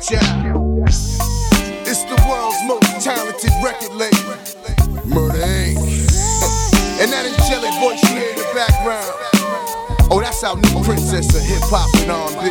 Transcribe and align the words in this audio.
It's 0.00 0.14
the 2.04 2.14
world's 2.28 2.62
most 2.64 3.02
talented 3.04 3.50
record 3.64 3.92
label, 3.94 4.36
Murder 5.04 5.38
Inc. 5.38 5.76
and 7.00 7.12
that 7.12 7.26
angelic 7.26 7.72
voice 7.80 8.00
you 8.04 8.10
hear 8.16 8.30
in 8.30 8.36
the 8.36 8.48
background. 8.54 9.12
Oh, 10.10 10.20
that's 10.20 10.42
our 10.44 10.56
new 10.56 10.82
princess 10.84 11.34
of 11.34 11.42
hip 11.42 11.62
hop 11.64 11.92
and 12.00 12.12
R&B. 12.12 12.50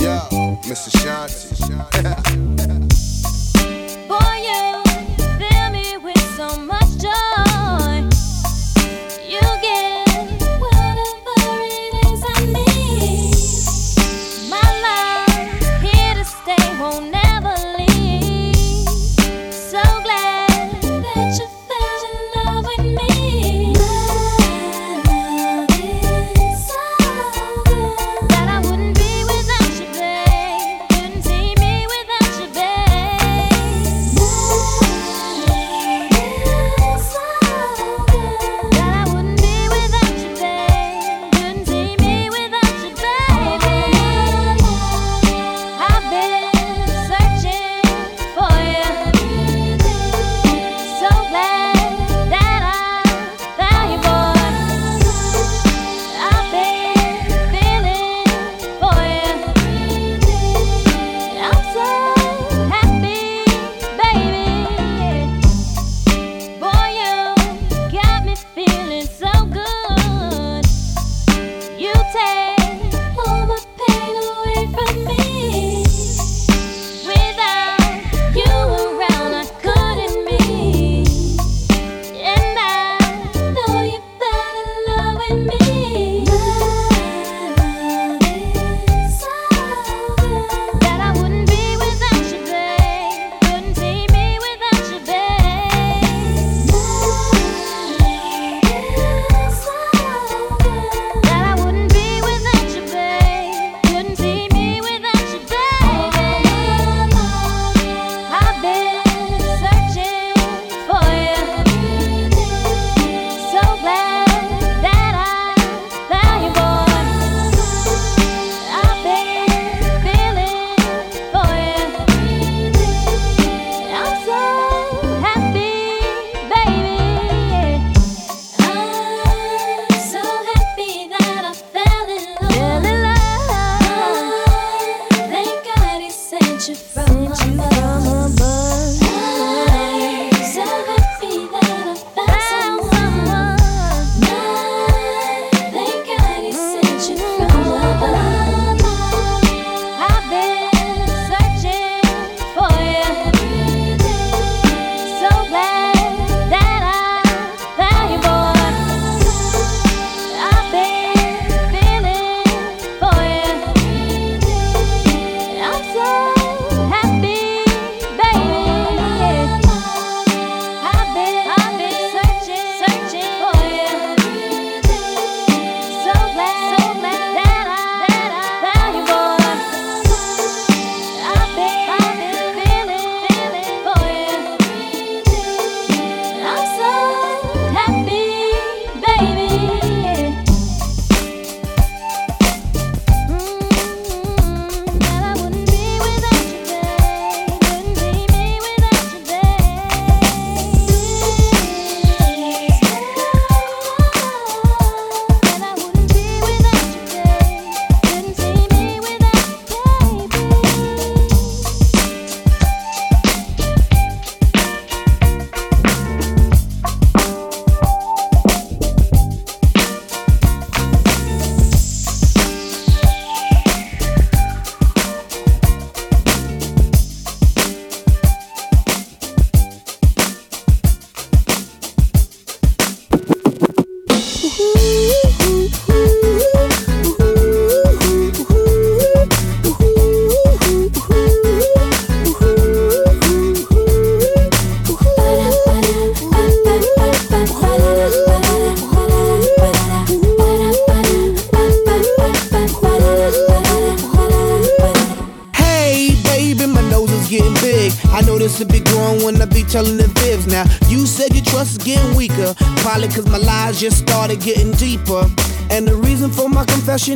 Yeah, 0.00 0.28
Miss 0.68 0.86
Ashanti. 0.86 1.56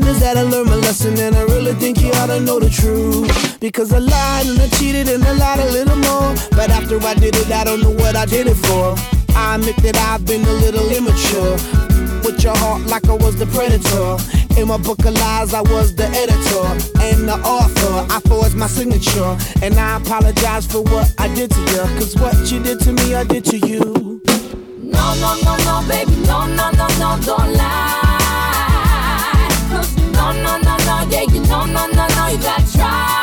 is 0.00 0.20
that 0.20 0.38
I 0.38 0.42
learned 0.42 0.70
my 0.70 0.76
lesson 0.76 1.18
and 1.18 1.36
I 1.36 1.42
really 1.42 1.74
think 1.74 2.00
you 2.00 2.10
ought 2.12 2.28
to 2.28 2.40
know 2.40 2.58
the 2.58 2.70
truth. 2.70 3.60
Because 3.60 3.92
I 3.92 3.98
lied 3.98 4.46
and 4.46 4.58
I 4.58 4.68
cheated 4.78 5.08
and 5.08 5.22
I 5.22 5.32
lied 5.32 5.58
a 5.58 5.70
little 5.70 5.96
more. 5.96 6.34
But 6.52 6.70
after 6.70 6.98
I 7.02 7.14
did 7.14 7.36
it, 7.36 7.50
I 7.50 7.64
don't 7.64 7.82
know 7.82 7.90
what 7.90 8.16
I 8.16 8.24
did 8.24 8.46
it 8.46 8.54
for. 8.54 8.94
I 9.36 9.56
admit 9.56 9.76
that 9.78 9.96
I've 9.96 10.24
been 10.24 10.44
a 10.44 10.52
little 10.64 10.88
immature. 10.90 11.52
With 12.24 12.42
your 12.42 12.56
heart 12.56 12.86
like 12.86 13.06
I 13.08 13.12
was 13.12 13.36
the 13.36 13.46
predator. 13.46 14.16
In 14.58 14.68
my 14.68 14.78
book 14.78 15.04
of 15.04 15.14
lies, 15.14 15.52
I 15.52 15.60
was 15.60 15.94
the 15.94 16.06
editor 16.08 16.64
and 17.02 17.28
the 17.28 17.36
author. 17.44 18.06
I 18.08 18.20
forged 18.20 18.54
my 18.54 18.68
signature, 18.68 19.36
and 19.62 19.74
I 19.74 19.96
apologize 19.96 20.66
for 20.66 20.82
what 20.82 21.12
I 21.18 21.28
did 21.34 21.50
to 21.50 21.60
you. 21.60 21.84
Cause 21.98 22.14
what 22.16 22.36
you 22.50 22.62
did 22.62 22.80
to 22.80 22.92
me, 22.92 23.14
I 23.14 23.24
did 23.24 23.44
to 23.46 23.58
you. 23.58 24.22
No, 24.78 25.14
no, 25.20 25.36
no, 25.42 25.56
no, 25.68 25.84
baby, 25.88 26.14
no, 26.26 26.46
no, 26.46 26.70
no, 26.70 26.86
no, 26.98 27.18
don't 27.24 27.54
lie. 27.54 28.01
No, 30.12 30.32
no, 30.32 30.58
no, 30.58 30.76
no, 30.76 31.08
yeah, 31.10 31.22
you 31.32 31.40
know, 31.40 31.64
no, 31.66 31.86
no, 31.86 32.06
no, 32.06 32.28
you 32.28 32.38
gotta 32.38 32.72
try. 32.72 33.22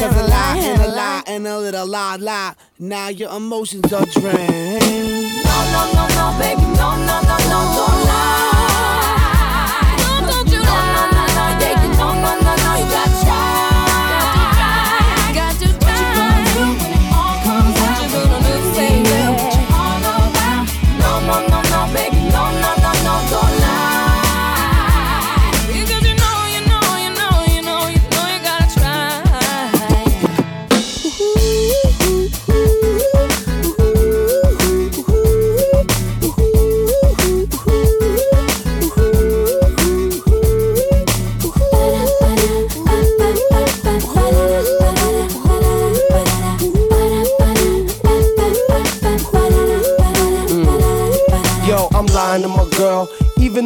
Cause 0.00 0.16
a 0.16 0.26
lie 0.28 0.56
and 0.56 0.80
a 0.80 0.88
lie 0.88 1.22
and 1.26 1.46
a 1.46 1.58
little 1.58 1.86
lie 1.86 2.16
lie. 2.16 2.54
Now 2.78 3.08
your 3.08 3.36
emotions 3.36 3.92
are 3.92 4.06
drained. 4.06 4.80
No, 5.44 5.56
no, 5.74 5.92
no, 5.92 6.08
no, 6.16 6.38
baby, 6.38 6.62
no, 6.62 6.96
no, 6.96 7.20
no, 7.20 7.36
no, 7.36 7.60
don't 7.76 8.04
lie. 8.08 8.59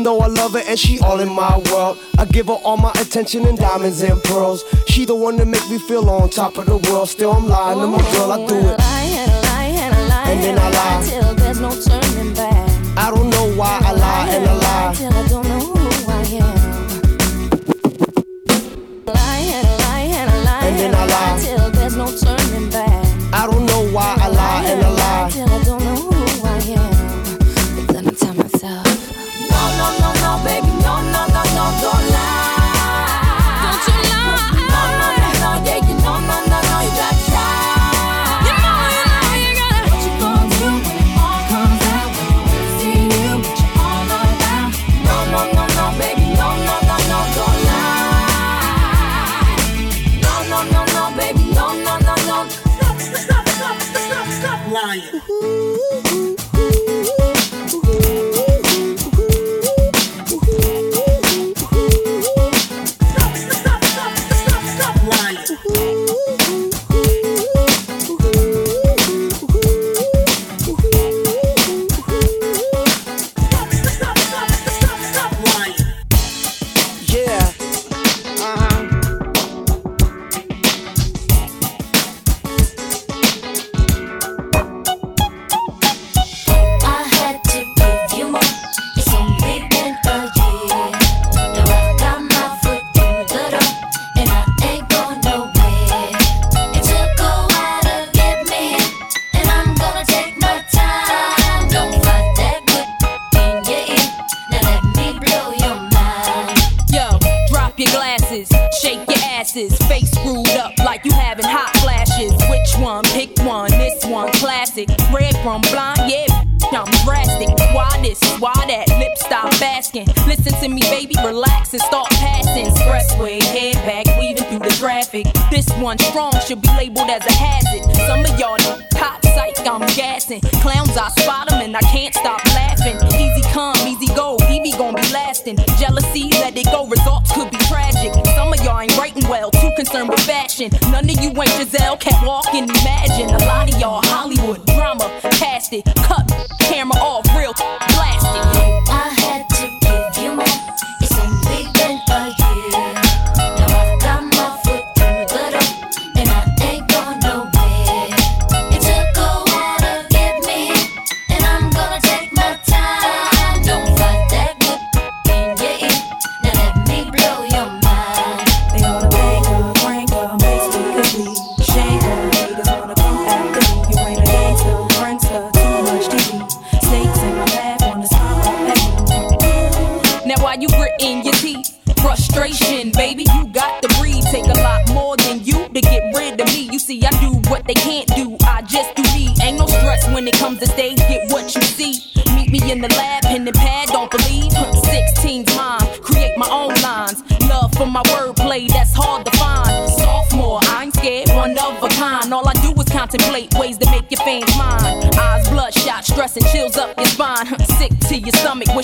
Though 0.04 0.20
I 0.20 0.26
love 0.26 0.52
her 0.52 0.62
and 0.66 0.78
she 0.78 1.00
all 1.00 1.20
in 1.20 1.28
my 1.28 1.58
world, 1.72 1.98
I 2.18 2.24
give 2.26 2.46
her 2.46 2.54
all 2.64 2.76
my 2.76 2.92
attention 3.00 3.46
and 3.46 3.58
diamonds 3.58 4.02
and 4.02 4.22
pearls. 4.22 4.64
She 4.86 5.04
the 5.04 5.14
one 5.14 5.36
that 5.36 5.46
make 5.46 5.68
me 5.68 5.78
feel 5.78 6.08
on 6.10 6.30
top 6.30 6.58
of 6.58 6.66
the 6.66 6.76
world. 6.90 7.08
Still 7.08 7.32
I'm 7.32 7.48
lying 7.48 7.80
to 7.80 7.86
my 7.86 8.02
girl, 8.12 8.32
I 8.32 8.46
do 8.46 8.56
it. 8.56 8.80
And 10.26 10.42
then 10.42 10.58
I 10.58 10.68
lie 10.70 11.02
till 11.08 11.34
there's 11.34 11.60
no 11.60 11.70
turning 11.70 12.34
back. 12.34 12.68
I 12.96 13.10
don't 13.10 13.30
know 13.30 13.54
why 13.54 13.80
I 13.82 13.92
lie 13.92 14.28
and 14.30 14.46
I 14.46 14.54
lie 14.54 14.94
till 14.94 15.12
I 15.12 15.28
don't 15.28 15.48
know 15.48 15.58
who 15.60 16.10
I 16.10 16.22
am. 16.42 16.54
Lie 19.06 19.38
and 19.56 19.66
I 19.66 19.76
lie 19.76 20.00
and 20.00 20.30
I 20.30 20.42
lie 20.44 20.66
and 20.66 20.78
then 20.78 20.94
I 20.94 21.06
lie 21.06 21.38
till 21.40 21.70
there's 21.70 21.96
no 21.96 22.06
turning 22.16 22.44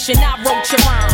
your 0.00 0.16
I 0.16 0.36
wrote 0.42 0.72
your 0.72 0.80
rhyme. 0.86 1.09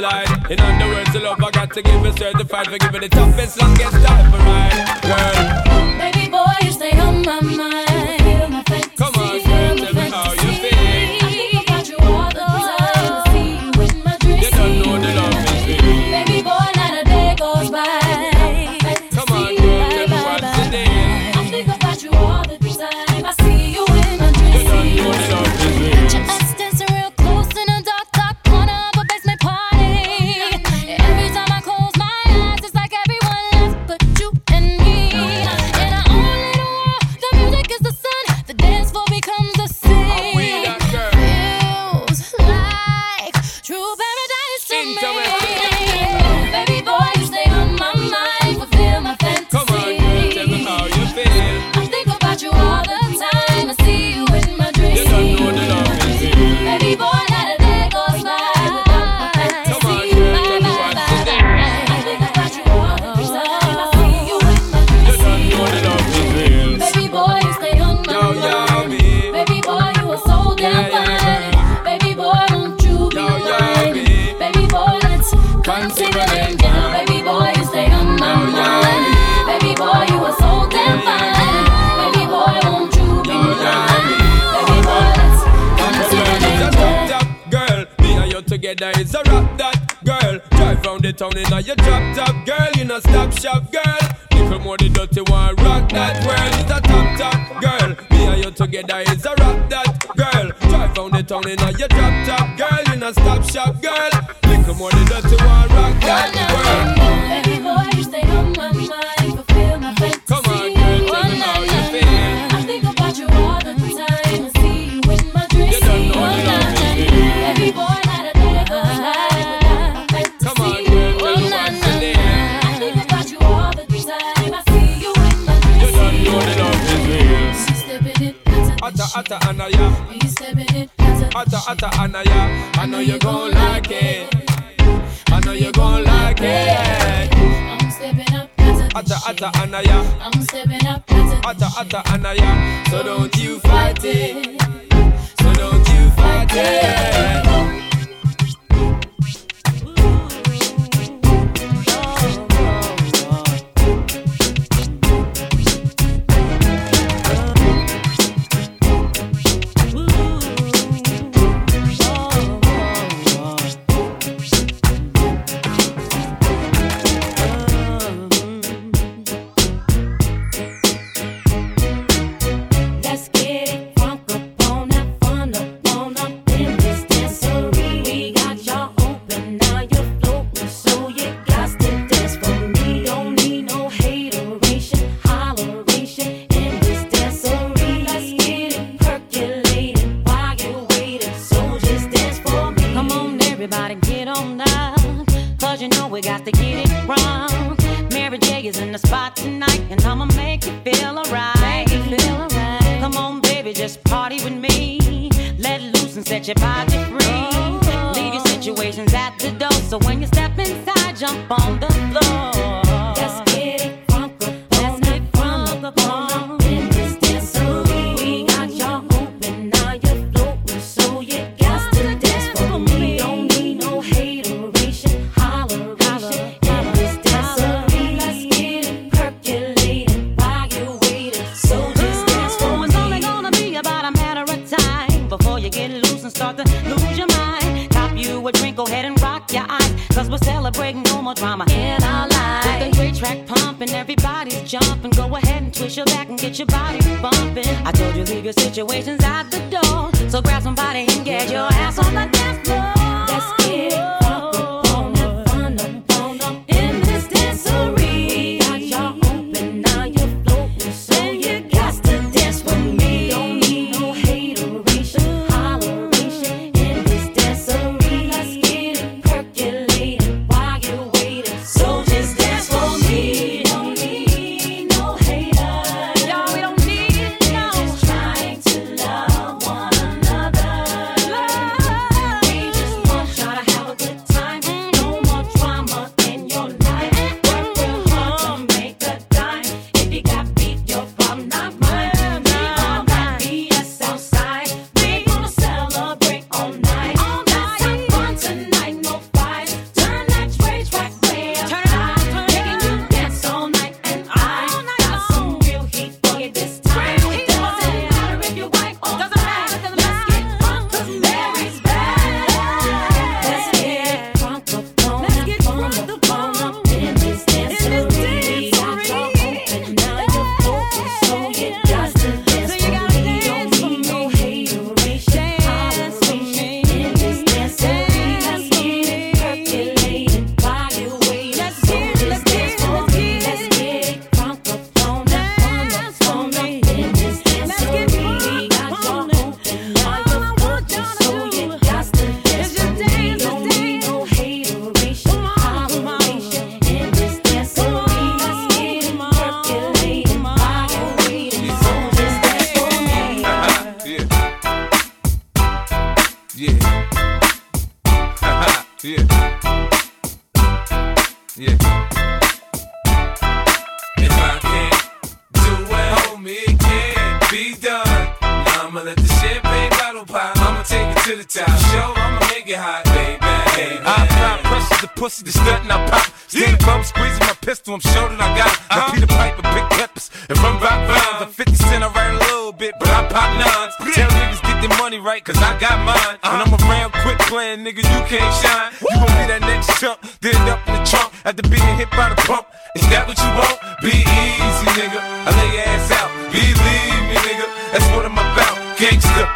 Me 0.00 0.27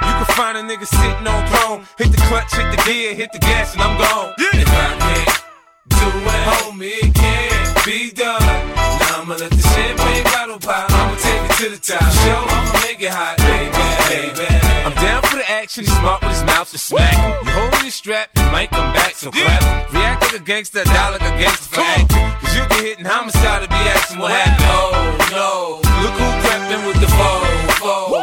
You 0.03 0.15
can 0.19 0.29
find 0.35 0.59
a 0.59 0.63
nigga 0.63 0.87
sitting 0.87 1.27
on 1.27 1.41
throne. 1.47 1.87
Hit 1.97 2.11
the 2.11 2.21
clutch, 2.27 2.51
hit 2.55 2.69
the 2.75 2.83
gear, 2.83 3.15
hit 3.15 3.31
the 3.33 3.39
gas, 3.39 3.75
and 3.75 3.83
I'm 3.83 3.97
gone. 3.99 4.35
Yeah. 4.39 4.63
If 4.63 4.69
I 4.69 4.99
can't 4.99 5.43
do 5.89 6.09
it, 6.35 6.43
homie, 6.51 6.99
it 7.07 7.15
can't 7.15 7.85
be 7.87 8.11
done. 8.11 8.43
Now 8.43 9.23
I'ma 9.23 9.35
let 9.39 9.51
the 9.51 9.63
champagne 9.63 10.25
bottle 10.25 10.59
pop. 10.59 10.91
I'ma 10.91 11.15
take 11.23 11.43
it 11.47 11.55
to 11.63 11.67
the 11.71 11.79
top. 11.79 12.03
Show, 12.23 12.43
I'ma 12.51 12.81
make 12.83 13.01
it 13.01 13.15
hot, 13.15 13.39
baby, 13.39 13.71
baby. 14.11 14.47
I'm 14.83 14.95
down 14.99 15.23
for 15.23 15.37
the 15.37 15.49
action. 15.51 15.85
He's 15.85 15.97
smart 15.99 16.23
with 16.23 16.33
his 16.33 16.43
mouth 16.45 16.71
to 16.73 16.79
smack. 16.79 17.15
You 17.47 17.51
holding 17.53 17.85
his 17.87 17.95
strap, 17.95 18.31
you 18.37 18.43
might 18.51 18.71
come 18.71 18.93
back, 18.95 19.15
so 19.15 19.31
yeah. 19.35 19.59
clap. 19.59 19.93
React 19.93 20.23
like 20.23 20.41
a 20.41 20.45
gangster, 20.45 20.85
die 20.85 21.11
like 21.11 21.23
a 21.23 21.35
gangster 21.39 21.75
for 21.75 21.81
acting. 21.81 22.27
Cause 22.43 22.57
you 22.57 22.63
get 22.69 22.83
hit 22.83 22.99
and 22.99 23.07
homicide 23.07 23.63
to 23.63 23.69
be 23.69 23.83
asking 23.95 24.19
what 24.19 24.33
happened. 24.33 24.67
Oh 24.67 24.99
no, 25.31 25.79
look 26.03 26.15
who 26.19 26.27
crept 26.43 26.67
in 26.75 26.87
with 26.87 27.01
the 27.01 27.07
foe 27.07 28.22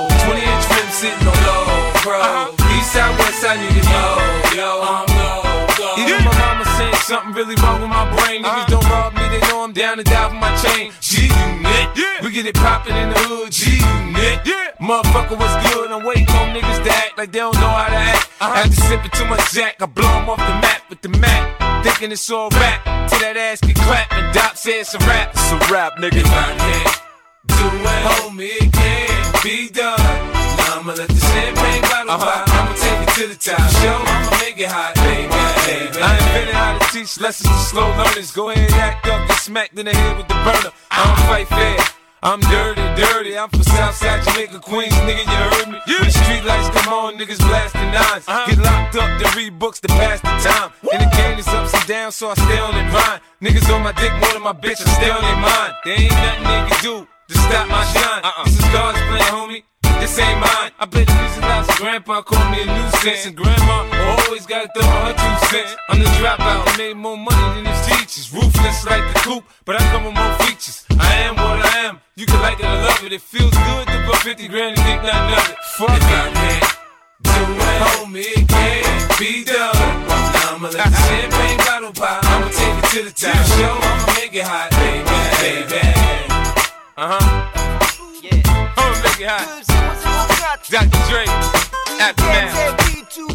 sitting 1.00 1.28
on 1.32 1.40
low, 1.48 1.64
bro. 2.04 2.20
Uh-huh. 2.20 2.76
East 2.76 2.92
side, 2.92 3.16
west 3.20 3.40
side, 3.40 3.56
niggas 3.56 3.88
low, 3.88 4.20
yo. 4.52 4.70
I'm 4.84 5.08
low, 5.16 5.40
low. 5.80 5.96
Even 5.96 6.20
yeah. 6.20 6.28
my 6.28 6.36
mama 6.44 6.66
said 6.76 6.92
something 7.08 7.34
really 7.40 7.56
wrong 7.64 7.80
with 7.80 7.88
my 7.88 8.04
brain. 8.20 8.44
Niggas 8.44 8.68
uh-huh. 8.68 8.76
don't 8.76 8.88
rob 8.92 9.16
me, 9.16 9.24
they 9.32 9.40
know 9.48 9.64
I'm 9.64 9.72
down 9.72 9.96
to 9.96 10.04
die 10.04 10.28
for 10.28 10.36
my 10.36 10.52
chain. 10.60 10.92
G 11.00 11.32
Unit, 11.32 11.88
yeah. 11.96 12.20
we 12.20 12.36
get 12.36 12.46
it 12.46 12.56
poppin' 12.56 13.00
in 13.00 13.16
the 13.16 13.20
hood. 13.32 13.52
G 13.56 13.80
Unit, 13.80 14.44
yeah. 14.44 14.76
motherfucker, 14.84 15.40
what's 15.40 15.56
good? 15.72 15.88
I'm 15.88 16.04
waiting 16.04 16.28
on 16.36 16.52
niggas 16.52 16.84
to 16.84 16.92
act 16.92 17.18
like 17.18 17.32
they 17.32 17.40
don't 17.40 17.56
know 17.56 17.72
how 17.80 17.88
to 17.88 17.96
act. 17.96 18.28
Uh-huh. 18.44 18.60
After 18.60 18.80
sipping 18.92 19.12
too 19.16 19.28
much 19.32 19.54
Jack, 19.56 19.80
I 19.80 19.86
blow 19.88 20.12
'em 20.20 20.28
off 20.28 20.44
the 20.44 20.56
map 20.60 20.84
with 20.90 21.00
the 21.00 21.10
Mac 21.24 21.60
thinking 21.84 22.12
it's 22.12 22.30
all 22.30 22.50
rap. 22.60 22.84
Till 23.08 23.20
that 23.20 23.38
ass 23.38 23.62
get 23.62 23.76
clapped 23.76 24.12
and 24.14 24.34
Doc 24.34 24.58
says 24.58 24.94
it's 24.94 24.96
a 24.96 25.00
rap. 25.08 25.32
It's 25.32 25.52
a 25.56 25.60
rap, 25.72 25.96
nigga. 25.96 26.20
If 26.20 26.28
I 26.28 26.52
can't 26.60 27.02
do 27.48 27.68
it, 27.88 28.02
homie, 28.12 28.68
it 28.68 28.74
can't 28.74 29.44
be 29.44 29.70
done. 29.70 30.39
I'ma 30.70 30.94
let 30.94 31.10
the 31.10 31.18
champagne 31.18 31.82
bottle 31.82 32.14
uh-huh. 32.14 32.46
pop. 32.46 32.50
I'ma 32.54 32.74
take 32.78 33.02
it 33.02 33.12
to 33.18 33.24
the 33.34 33.38
top. 33.42 33.58
Show, 33.82 33.98
I'ma 34.06 34.38
make 34.38 34.58
it 34.62 34.70
hot, 34.70 34.94
baby, 35.02 35.34
baby. 35.66 35.98
I 35.98 36.14
invented 36.14 36.54
how 36.54 36.78
to 36.78 36.86
teach 36.94 37.20
lessons 37.20 37.50
to 37.50 37.62
slow 37.74 37.90
learners. 37.98 38.32
Go 38.32 38.50
ahead, 38.52 38.72
act 38.78 39.08
up, 39.08 39.28
get 39.28 39.38
smacked 39.38 39.78
in 39.80 39.86
the 39.90 39.94
head 39.94 40.18
with 40.18 40.28
the 40.28 40.38
burner. 40.46 40.72
I 40.92 40.98
don't 41.04 41.22
fight 41.26 41.48
fair. 41.50 41.78
I'm 42.22 42.42
dirty, 42.52 42.84
dirty. 43.00 43.38
I'm 43.38 43.50
from 43.50 43.64
Southside 43.64 44.22
Jamaica, 44.28 44.60
Queens, 44.60 44.94
nigga. 45.08 45.24
You 45.24 45.40
heard 45.56 45.68
me? 45.74 45.80
Yeah. 45.88 46.04
When 46.04 46.06
the 46.06 46.18
street 46.22 46.44
lights 46.44 46.70
come 46.76 46.94
on, 46.94 47.18
niggas 47.18 47.40
blasting 47.40 47.90
nines. 47.90 48.28
Uh-huh. 48.28 48.46
Get 48.46 48.60
locked 48.60 48.96
up 49.00 49.10
to 49.22 49.26
read 49.38 49.58
books 49.58 49.80
to 49.82 49.88
pass 49.88 50.22
the 50.22 50.36
time. 50.38 50.70
Woo. 50.84 50.92
And 50.94 51.02
the 51.02 51.10
game 51.16 51.40
is 51.40 51.48
ups 51.48 51.74
and 51.74 51.88
downs, 51.88 52.16
so 52.16 52.30
I 52.30 52.36
stay 52.36 52.60
on 52.60 52.76
their 52.76 52.92
mind. 52.92 53.22
Niggas 53.42 53.74
on 53.74 53.82
my 53.82 53.94
dick 53.94 54.12
more 54.20 54.34
than 54.34 54.44
my 54.44 54.54
bitch, 54.54 54.86
I 54.86 54.90
stay 55.00 55.10
on 55.10 55.22
their 55.22 55.40
mind. 55.40 55.74
There 55.86 55.98
ain't 55.98 56.12
nothing 56.12 56.44
they 56.44 56.62
can 56.68 56.80
do 56.84 57.08
to 57.30 57.34
stop 57.40 57.68
my 57.70 57.84
shine. 57.96 58.22
Uh-uh. 58.24 58.44
This 58.44 58.60
is 58.60 58.68
God's 58.70 59.00
plan, 59.00 59.32
homie. 59.32 59.64
This 60.00 60.18
ain't 60.20 60.40
mine. 60.40 60.72
I 60.80 60.86
bet 60.86 61.08
you 61.08 61.16
a 61.16 61.42
lot. 61.48 61.68
Grandpa 61.78 62.22
called 62.22 62.52
me 62.52 62.62
a 62.64 62.66
nuisance, 62.66 63.26
and 63.28 63.36
Grandma 63.36 63.86
always 64.10 64.46
gotta 64.46 64.70
throw 64.74 64.88
her 64.88 65.14
two 65.14 65.36
cents. 65.48 65.76
I'm 65.90 66.00
the 66.00 66.06
dropout, 66.20 66.68
I 66.68 66.78
made 66.78 66.98
more 66.98 67.18
money 67.18 67.62
than 67.62 67.66
his 67.66 67.82
teachers. 67.86 68.34
Ruthless 68.34 68.86
like 68.86 69.04
the 69.14 69.20
coop, 69.20 69.44
but 69.66 69.76
I 69.76 69.80
come 69.92 70.06
with 70.06 70.16
more 70.16 70.34
features. 70.48 70.86
I 71.00 71.14
am 71.28 71.36
what 71.36 71.60
I 71.66 71.78
am. 71.88 72.00
You 72.16 72.26
can 72.26 72.42
like 72.42 72.60
it 72.60 72.66
or 72.66 72.80
love 72.88 73.04
it. 73.04 73.14
It 73.14 73.22
feels 73.22 73.52
good 73.52 73.88
to 73.88 74.06
put 74.08 74.18
50 74.18 74.48
grand 74.48 74.78
and 74.78 74.86
think 74.88 75.04
nothing 75.04 75.36
of 75.36 75.50
it. 75.52 75.58
Fuck 75.78 75.90
if 75.90 76.04
I 76.04 76.32
can't 76.32 76.80
do 77.24 77.32
it, 77.32 77.80
homie, 77.84 78.28
it 78.40 78.48
can't 78.48 79.20
be 79.20 79.44
done. 79.44 79.76
Now 80.08 80.56
I'ma 80.56 80.70
let 80.70 80.90
the 80.90 81.00
champagne 81.08 81.58
bottle 81.60 81.94
pop. 81.94 82.24
I'ma 82.24 82.48
take 82.50 82.78
it 82.84 82.88
to 82.96 83.00
the 83.04 83.12
top. 83.12 83.36
Show, 83.56 83.76
I'ma 83.80 84.14
make 84.16 84.34
it 84.34 84.44
hot, 84.44 84.70
baby, 84.80 85.16
baby. 85.44 85.82
Uh 86.98 87.20
huh. 87.20 87.24
Yeah. 88.24 88.74
I'ma 88.78 89.04
make 89.04 89.20
it 89.22 89.28
hot. 89.28 89.79
Dr. 90.70 91.00
Dre, 91.10 91.26
Aftermath, 92.00 93.29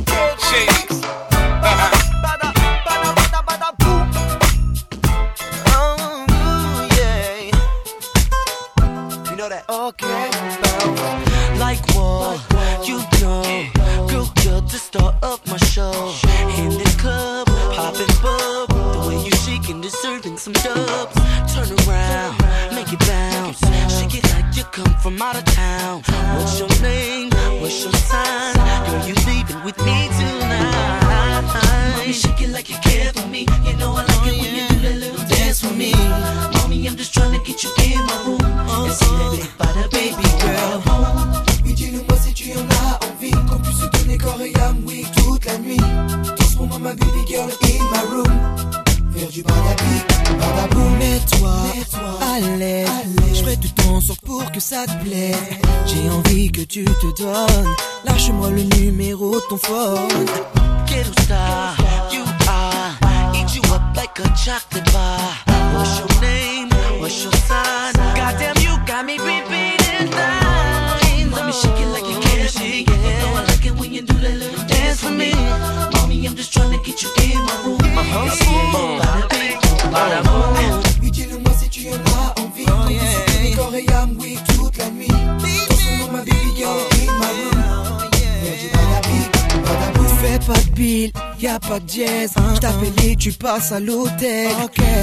à 93.55 93.79
l'hôtel. 93.79 94.49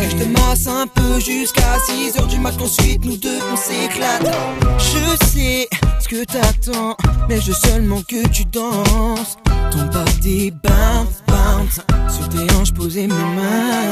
Je 0.09 0.17
te 0.17 0.27
masse 0.27 0.67
un 0.67 0.85
peu 0.85 1.19
jusqu'à 1.19 1.79
6 1.85 2.19
heures 2.19 2.27
du 2.27 2.37
matin. 2.37 2.65
Ensuite, 2.65 3.05
nous 3.05 3.15
deux, 3.15 3.39
on 3.51 3.55
s'éclate. 3.55 4.29
Je 4.77 5.25
sais 5.27 5.69
ce 6.01 6.07
que 6.07 6.25
t'attends, 6.25 6.97
mais 7.29 7.39
je 7.39 7.47
veux 7.47 7.53
seulement 7.53 8.01
que 8.01 8.27
tu 8.27 8.43
danses. 8.45 9.37
Ton 9.71 9.85
body 9.85 10.51
bounce, 10.51 11.23
bounce. 11.27 11.79
Sur 12.13 12.27
tes 12.27 12.53
hanches, 12.55 12.73
poser 12.73 13.07
mes 13.07 13.13
mains. 13.13 13.89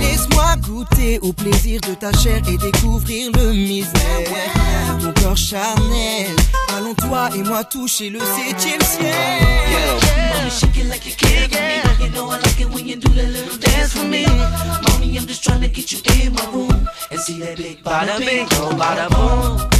Laisse-moi 0.00 0.54
goûter 0.58 1.18
au 1.22 1.32
plaisir 1.32 1.80
de 1.80 1.94
ta 1.94 2.12
chair 2.12 2.40
et 2.48 2.56
découvrir 2.58 3.32
le 3.34 3.52
misère. 3.52 3.90
Ton 5.00 5.12
corps 5.20 5.36
charnel. 5.36 6.28
Allons 6.76 6.94
toi 6.94 7.30
et 7.34 7.42
moi 7.42 7.64
toucher 7.64 8.08
le 8.08 8.20
septième 8.20 8.59
get 15.80 15.92
you 15.92 16.26
in 16.26 16.34
my 16.34 16.44
room 16.50 16.88
and 17.10 17.20
see 17.20 17.40
that 17.40 17.56
big 17.56 17.82
bada 17.82 18.18
bing, 18.18 18.46
bada 18.78 19.08
boom. 19.10 19.79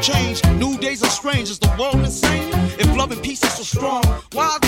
Change. 0.00 0.42
New 0.54 0.78
days 0.78 1.02
are 1.02 1.10
strange. 1.10 1.50
Is 1.50 1.58
the 1.58 1.74
world 1.78 1.96
insane? 1.96 2.50
If 2.78 2.96
love 2.96 3.10
and 3.10 3.22
peace 3.22 3.42
is 3.42 3.52
so 3.52 3.62
strong, 3.62 4.02
why? 4.32 4.67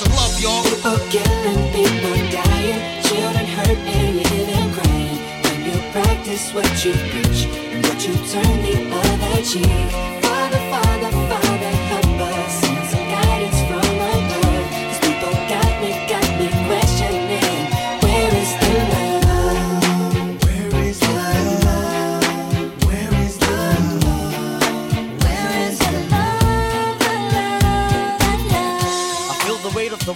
know. 0.00 0.10
What's 0.10 0.16
love, 0.16 0.40
y'all? 0.40 0.62
People 0.64 0.98
killing, 1.10 1.72
people 1.72 2.16
dying, 2.30 3.02
children 3.02 3.46
hurt 3.46 3.78
and 3.78 4.16
you 4.16 4.24
hear 4.28 4.46
them 4.46 4.72
crying. 4.72 5.18
When 5.44 5.64
you 5.64 5.76
practice 5.92 6.52
what 6.52 6.84
you 6.84 6.92
preach 6.92 7.46
and 7.72 7.86
what 7.86 8.06
you 8.06 8.14
turn 8.14 8.62
the 8.62 8.76
other 8.92 9.42
cheek. 9.42 9.90
Father, 10.22 10.62
Father, 10.70 11.10
Father, 11.10 11.55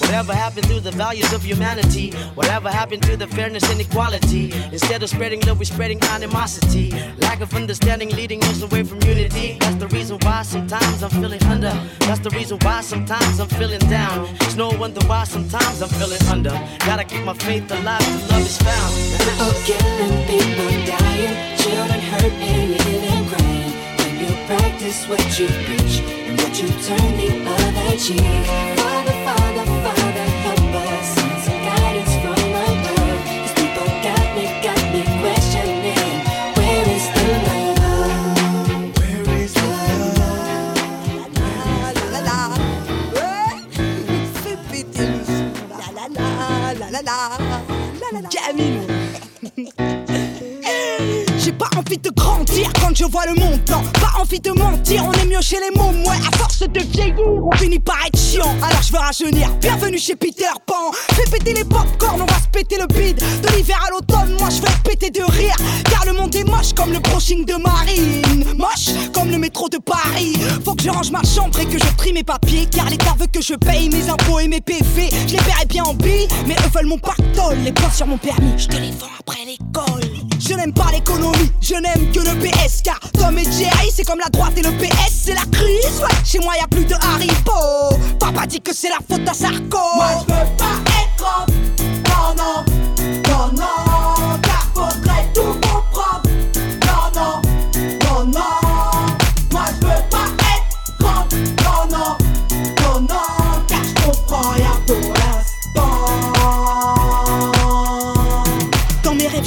Whatever 0.00 0.34
happened 0.34 0.66
to 0.68 0.80
the 0.80 0.90
values 0.92 1.32
of 1.32 1.42
humanity? 1.42 2.12
Whatever 2.34 2.70
happened 2.70 3.02
to 3.04 3.16
the 3.16 3.26
fairness 3.26 3.68
and 3.70 3.80
equality? 3.80 4.52
Instead 4.72 5.02
of 5.02 5.08
spreading 5.08 5.40
love, 5.40 5.58
we're 5.58 5.64
spreading 5.64 6.00
animosity. 6.04 6.90
Lack 7.18 7.40
of 7.40 7.54
understanding 7.54 8.10
leading 8.10 8.42
us 8.44 8.62
away 8.62 8.82
from 8.82 9.00
unity. 9.02 9.58
That's 9.60 9.76
the 9.76 9.88
reason 9.88 10.18
why 10.22 10.42
sometimes 10.42 11.02
I'm 11.02 11.10
feeling 11.10 11.42
under. 11.44 11.72
That's 12.00 12.20
the 12.20 12.30
reason 12.30 12.58
why 12.62 12.80
sometimes 12.82 13.40
I'm 13.40 13.48
feeling 13.48 13.80
down. 13.90 14.28
It's 14.42 14.56
no 14.56 14.70
wonder 14.70 15.00
why 15.06 15.24
sometimes 15.24 15.82
I'm 15.82 15.88
feeling 15.88 16.22
under. 16.28 16.54
Gotta 16.80 17.04
keep 17.04 17.24
my 17.24 17.34
faith 17.34 17.70
alive 17.70 18.00
till 18.00 18.28
love 18.28 18.46
is 18.46 18.58
found. 18.58 18.92
People 19.18 19.52
killing, 19.66 20.26
people 20.26 20.70
dying, 20.86 21.56
children 21.58 22.00
hurt 22.00 22.32
and 22.32 22.80
hear 22.82 23.00
them 23.00 23.28
crying. 23.28 23.72
When 23.98 24.12
you 24.20 24.46
practice 24.46 25.08
what 25.08 25.38
you 25.38 25.48
preach 25.66 26.00
and 26.26 26.38
what 26.40 26.52
you 26.60 26.68
turn 26.68 27.10
the 27.16 27.30
other 27.48 27.96
cheek. 27.96 28.46
Father, 28.78 29.16
Father, 29.24 29.71
J'ai 51.38 51.52
pas 51.52 51.68
envie 51.76 51.98
de 51.98 52.10
grandir 52.10 52.72
quand 52.80 52.94
je 52.94 53.04
vois 53.04 53.26
le 53.26 53.34
monde, 53.34 53.60
non, 53.68 53.82
pas 53.94 54.12
envie 54.20 54.38
de 54.38 54.52
mentir, 54.52 55.04
on 55.04 55.10
est 55.12 55.24
mieux 55.24 55.40
chez 55.40 55.58
les 55.58 55.72
mômes, 55.76 56.04
ouais, 56.06 56.16
à 56.16 56.30
force 56.36 56.60
de 56.60 56.80
vieillir, 56.80 57.16
on 57.18 57.50
finit 57.56 57.80
par 57.80 57.96
être 58.06 58.16
chiant, 58.16 58.54
alors 58.62 58.80
je 58.80 58.92
veux 58.92 59.00
rajeunir, 59.00 59.50
bienvenue 59.60 59.98
chez 59.98 60.14
Peter 60.14 60.46
Pan, 60.64 60.92
fais 60.92 61.28
péter 61.30 61.54
les 61.54 61.64
popcorn, 61.64 62.22
on 62.22 62.26
va 62.26 62.38
se 62.38 62.46
péter 62.52 62.78
le 62.78 62.86
bide, 62.86 63.18
de 63.18 63.48
l'hiver 63.56 63.82
à 63.84 63.90
l'automne, 63.90 64.11
je 64.54 64.62
vais 64.62 64.68
péter 64.84 65.10
de 65.10 65.22
rire, 65.22 65.56
car 65.90 66.04
le 66.06 66.12
monde 66.12 66.34
est 66.34 66.44
moche 66.44 66.72
comme 66.74 66.92
le 66.92 66.98
brushing 66.98 67.44
de 67.44 67.54
Marine, 67.54 68.44
moche 68.56 68.94
comme 69.12 69.30
le 69.30 69.38
métro 69.38 69.68
de 69.68 69.78
Paris, 69.78 70.34
faut 70.64 70.74
que 70.74 70.82
je 70.82 70.90
range 70.90 71.10
ma 71.10 71.22
chambre 71.22 71.58
et 71.60 71.66
que 71.66 71.78
je 71.78 71.96
trie 71.96 72.12
mes 72.12 72.22
papiers, 72.24 72.66
car 72.66 72.88
l'État 72.90 73.14
veut 73.18 73.26
que 73.26 73.40
je 73.40 73.54
paye 73.54 73.88
mes 73.88 74.08
impôts 74.08 74.40
et 74.40 74.48
mes 74.48 74.60
PV, 74.60 75.10
je 75.26 75.32
les 75.32 75.42
paierai 75.42 75.66
bien 75.66 75.84
en 75.84 75.94
billes, 75.94 76.28
mais 76.46 76.54
eux 76.54 76.70
veulent 76.74 76.86
mon 76.86 76.98
pactole, 76.98 77.58
les 77.64 77.72
points 77.72 77.90
sur 77.90 78.06
mon 78.06 78.18
permis, 78.18 78.52
je 78.56 78.68
te 78.68 78.76
les 78.76 78.90
vends 78.90 79.06
après 79.18 79.44
l'école, 79.46 80.02
je 80.38 80.54
n'aime 80.54 80.74
pas 80.74 80.90
l'économie, 80.92 81.50
je 81.60 81.74
n'aime 81.74 82.10
que 82.12 82.20
le 82.20 82.38
PS 82.40 82.82
car 82.82 83.00
Tom 83.12 83.38
et 83.38 83.44
Jerry 83.44 83.90
c'est 83.92 84.04
comme 84.04 84.18
la 84.18 84.28
droite 84.28 84.52
et 84.56 84.62
le 84.62 84.70
PS 84.72 85.22
c'est 85.24 85.34
la 85.34 85.44
crise 85.52 86.00
ouais. 86.00 86.16
Chez 86.24 86.40
moi 86.40 86.54
y 86.56 86.64
a 86.64 86.66
plus 86.66 86.84
de 86.84 86.94
Haribo. 86.94 87.96
Papa 88.18 88.46
dit 88.46 88.60
que 88.60 88.74
c'est 88.74 88.88
la 88.88 88.98
faute 89.08 89.28
à 89.28 89.34
Sarko. 89.34 89.78
Moi 89.96 90.06
je 90.28 90.34
veux 90.34 90.56
pas 90.56 90.78
être 91.04 91.46
Non 92.08 92.34
non 92.36 93.91
Faudrait 94.82 95.28
tout 95.32 95.42
comprendre 95.42 95.81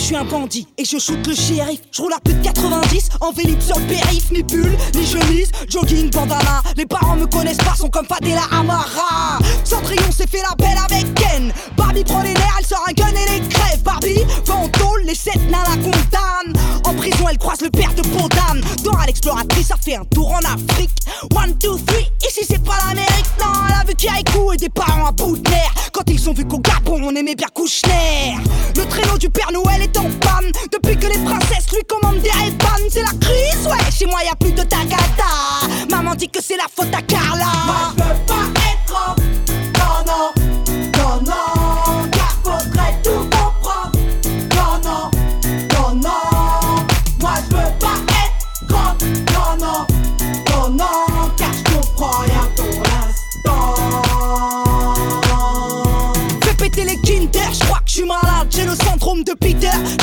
suis 0.06 0.15
un 0.15 0.24
bandit 0.24 0.68
et 0.78 0.86
je 0.86 1.00
shoot 1.00 1.26
le 1.26 1.34
shérif. 1.34 1.80
Je 1.91 2.02
roule 2.04 2.13
à 2.13 2.20
plus 2.20 2.36
de 2.36 2.44
90 2.44 3.10
en 3.22 3.32
vélib 3.32 3.60
sur 3.60 3.80
le 3.80 3.86
périph. 3.86 4.30
Ni 4.32 4.44
pull, 4.44 4.78
ni 4.94 5.06
chemise, 5.06 5.50
jogging, 5.68 6.12
bandana. 6.12 6.62
Les 6.78 6.86
parents 6.86 7.15
me 7.15 7.26
connaissent 7.26 7.58
pas, 7.58 7.74
sont 7.76 7.89
comme 7.89 8.06
Fadela 8.06 8.44
Amara. 8.52 9.39
Cendrillon 9.63 10.12
s'est 10.12 10.28
fait 10.28 10.44
la 10.48 10.56
belle 10.58 10.78
avec 10.78 11.12
Ken. 11.15 11.52
Barbie 11.76 12.04
prend 12.04 12.22
les 12.22 12.34
nerfs, 12.34 12.56
elle 12.60 12.65
sort 12.68 12.86
un 12.88 12.94
gun 12.94 13.08
et 13.08 13.39
les 13.39 13.48
crève. 13.48 13.82
Barbie 13.82 14.24
va 14.46 14.56
en 14.56 14.70
tôle, 14.70 15.02
les 15.06 15.15
sept 15.15 15.41
nains 15.50 15.63
la 15.63 15.76
condamnent. 15.76 16.62
En 16.84 16.94
prison, 16.94 17.26
elle 17.28 17.39
croise 17.39 17.62
le 17.62 17.72
père 17.72 17.94
de 17.96 18.04
Podam. 18.04 18.62
Dora 18.84 19.08
l'exploratrice 19.08 19.72
a 19.72 19.78
fait 19.78 19.96
un 19.96 20.06
tour 20.06 20.32
en 20.32 20.39
Afrique. 20.39 20.91
One, 21.36 21.58
two, 21.58 21.80
three, 21.80 22.12
ici 22.28 22.41
c'est 22.48 22.63
pas 22.63 22.78
l'Amérique. 22.88 23.26
Non, 23.39 23.52
elle 23.70 23.74
a 23.74 23.84
vu 23.84 24.20
écho 24.20 24.54
et 24.54 24.58
des 24.58 24.70
parents 24.70 25.08
à 25.08 25.12
bout 25.12 25.38
de. 25.38 25.56
Quand 25.91 26.10
ils 26.10 26.30
ont 26.30 26.34
vu 26.34 26.46
qu'au 26.46 26.60
Gabon, 26.60 27.02
on 27.02 27.15
aimait 27.15 27.36
bien 27.36 27.48
Kouchner. 27.54 28.36
Le 28.76 28.86
traîneau 28.86 29.18
du 29.18 29.30
Père 29.30 29.50
Noël 29.54 29.82
est 29.82 29.94
Depuis 30.71 30.97
que 30.97 31.08
les 31.08 31.19
princesses 31.19 31.71
lui 31.73 31.81
commandent 31.88 32.21
des 32.21 32.29
ray 32.31 32.53
c'est 32.89 33.01
la 33.01 33.12
crise. 33.19 33.65
Ouais, 33.65 33.91
chez 33.91 34.05
moi 34.05 34.19
y 34.23 34.27
a 34.27 34.36
plus 34.36 34.51
de 34.51 34.63
tagada. 34.63 35.08
Maman 35.89 36.15
dit 36.15 36.29
que 36.29 36.41
c'est 36.41 36.58
la 36.58 36.65
faute 36.73 36.93
à 36.93 37.01
Carla. 37.01 37.45
Je 37.97 38.03
pas 38.03 38.36
être 38.60 39.15
non, 39.77 40.03
non, 40.05 40.44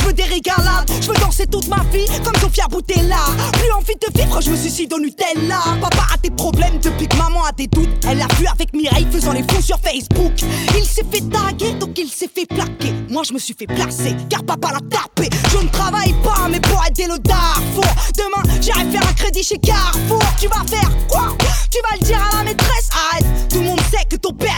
je 0.03 0.07
veux 0.07 0.13
des 0.13 0.25
régalades. 0.25 0.91
Je 1.01 1.09
veux 1.09 1.19
danser 1.19 1.47
toute 1.47 1.69
ma 1.69 1.83
vie 1.93 2.07
comme 2.25 2.35
Sofia 2.41 2.67
Boutella. 2.69 3.17
Plus 3.53 3.71
envie 3.73 3.95
de 3.95 4.21
vivre, 4.21 4.41
je 4.41 4.51
me 4.51 4.57
suicide 4.57 4.93
au 4.93 4.99
Nutella. 4.99 5.61
Papa 5.81 6.07
a 6.15 6.17
des 6.19 6.31
problèmes 6.31 6.79
depuis 6.81 7.07
que 7.07 7.17
maman 7.17 7.45
a 7.45 7.53
des 7.53 7.67
doutes. 7.67 7.89
Elle 8.09 8.19
l'a 8.19 8.27
vu 8.39 8.47
avec 8.47 8.73
Mireille 8.73 9.07
faisant 9.11 9.33
les 9.33 9.43
fous 9.43 9.63
sur 9.63 9.79
Facebook. 9.79 10.33
Il 10.77 10.85
s'est 10.85 11.07
fait 11.11 11.23
taguer, 11.31 11.75
donc 11.75 11.99
il 11.99 12.09
s'est 12.09 12.31
fait 12.35 12.47
plaquer. 12.47 12.93
Moi 13.09 13.23
je 13.27 13.33
me 13.33 13.39
suis 13.39 13.55
fait 13.55 13.67
placer, 13.67 14.17
car 14.29 14.43
papa 14.45 14.73
l'a 14.73 14.81
tapé. 14.81 15.29
Je 15.51 15.59
ne 15.59 15.69
travaille 15.69 16.15
pas, 16.25 16.49
mais 16.51 16.61
pour 16.61 16.83
aider 16.87 17.07
le 17.07 17.19
Darfour. 17.19 17.85
Demain, 18.17 18.43
j'irai 18.61 18.85
faire 18.91 19.09
un 19.09 19.13
crédit 19.13 19.43
chez 19.43 19.59
Carrefour. 19.59 20.23
Tu 20.41 20.49
vas 20.49 20.65
faire 20.67 20.91
quoi? 21.09 21.37
Tu 21.71 21.79
vas 21.89 21.97
le 21.99 22.05
dire 22.05 22.21
à 22.33 22.39
la 22.39 22.45
maîtresse 22.45 22.72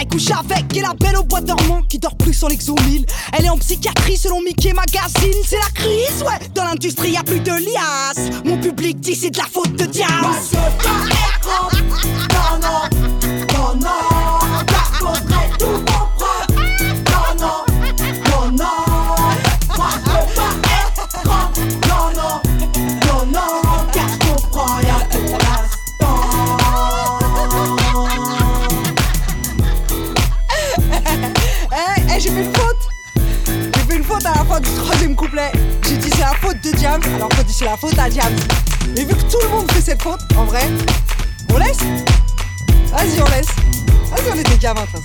est 0.05 0.11
couché 0.11 0.33
avec. 0.33 0.77
Et 0.77 0.81
la 0.81 0.95
belle 0.95 1.17
au 1.17 1.25
bois 1.25 1.41
dormant 1.41 1.83
qui 1.89 1.99
dort 1.99 2.17
plus 2.17 2.43
en 2.43 2.49
exo 2.49 2.75
1000. 2.87 3.05
Elle 3.33 3.45
est 3.45 3.49
en 3.49 3.57
psychiatrie 3.59 4.17
selon 4.17 4.41
Mickey 4.43 4.73
Magazine. 4.73 5.41
C'est 5.45 5.57
la 5.57 5.71
crise, 5.75 6.23
ouais. 6.23 6.49
Dans 6.55 6.65
l'industrie, 6.65 7.13
y 7.13 7.17
a 7.17 7.23
plus 7.23 7.41
de 7.41 7.53
liasses. 7.53 8.31
Mon 8.45 8.59
public 8.59 9.01
dit 9.01 9.15
c'est 9.15 9.31
de 9.31 9.39
la 9.39 9.45
faute 9.45 9.73
de 9.73 9.85
Diaz. 9.87 10.53
Non, 12.33 12.59
non, 12.63 12.94
de 36.65 36.79
Jam, 36.79 37.01
alors 37.17 37.29
que 37.29 37.37
c'est 37.49 37.65
la 37.65 37.77
faute 37.77 37.99
à 37.99 38.09
Jam. 38.09 38.33
Et 38.97 39.05
vu 39.05 39.15
que 39.15 39.23
tout 39.31 39.39
le 39.43 39.49
monde 39.49 39.71
fait 39.73 39.83
cette 39.83 40.03
faute, 40.03 40.21
en 40.37 40.45
vrai, 40.45 40.67
on 41.53 41.59
laisse 41.59 41.79
Vas-y, 42.91 43.21
on 43.21 43.29
laisse. 43.31 43.49
Vas-y, 44.11 44.31
on 44.33 44.39
était 44.39 44.57
gamins, 44.59 44.87
de. 44.95 45.01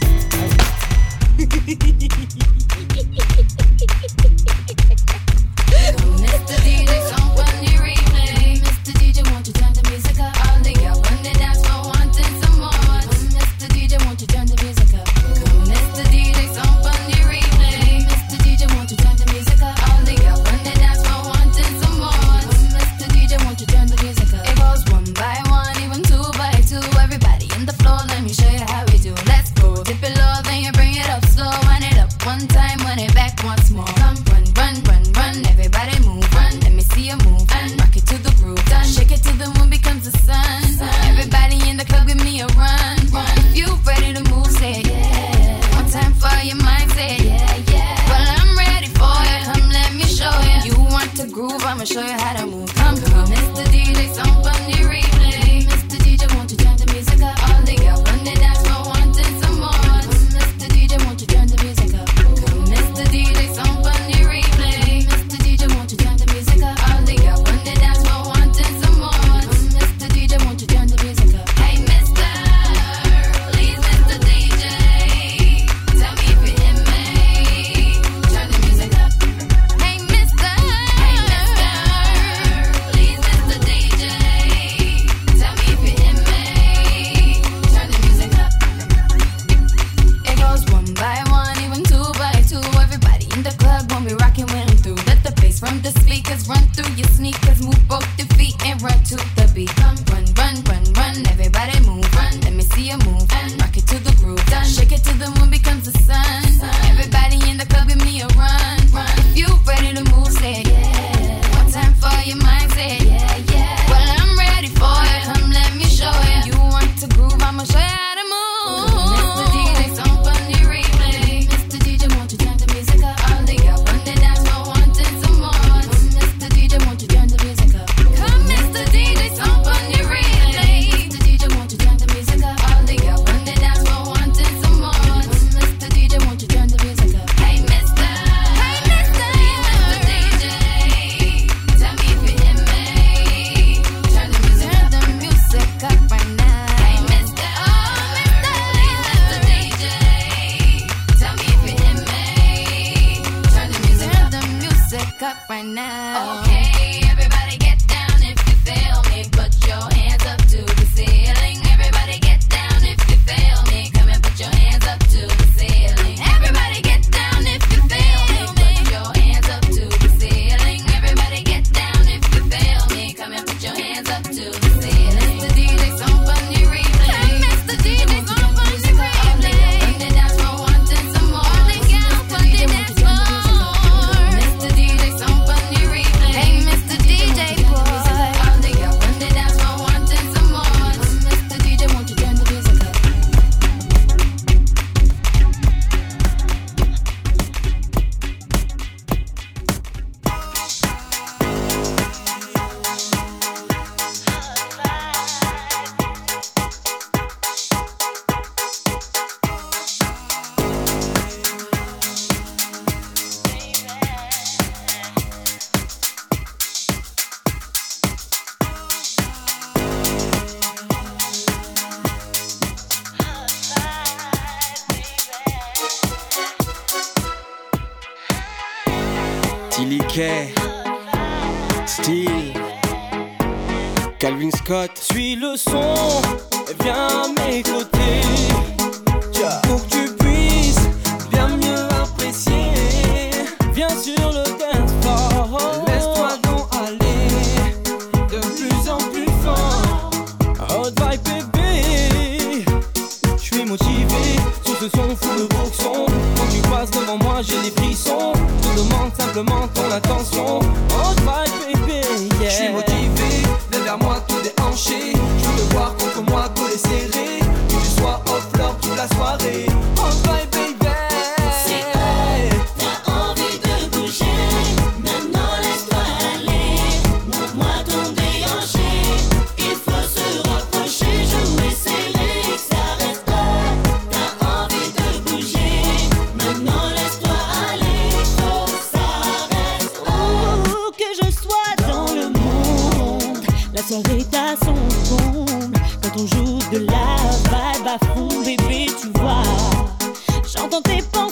J'entends 300.79 300.93
tes 300.93 301.28